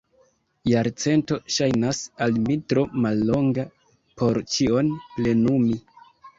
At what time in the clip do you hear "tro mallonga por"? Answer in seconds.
2.73-4.43